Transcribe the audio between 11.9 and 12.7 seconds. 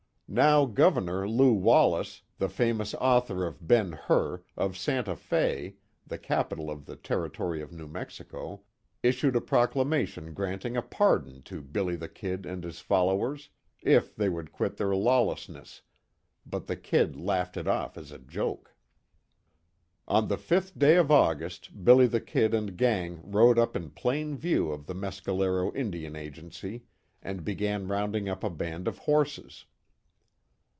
the Kid" and